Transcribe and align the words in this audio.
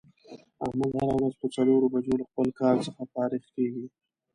احمد 0.65 0.91
هره 0.97 1.13
روځ 1.21 1.33
په 1.41 1.47
څلور 1.55 1.81
بجو 1.93 2.13
له 2.19 2.25
خپل 2.29 2.47
کار 2.59 2.75
څخه 2.85 3.01
فارغ 3.13 3.43
کېږي. 3.55 3.85